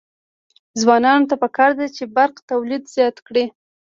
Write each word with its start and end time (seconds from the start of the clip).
ځوانانو 0.81 1.27
ته 1.29 1.35
پکار 1.43 1.71
ده 1.79 1.85
چې، 1.95 2.03
برق 2.15 2.35
تولید 2.51 2.83
زیات 2.95 3.17
کړي. 3.27 3.45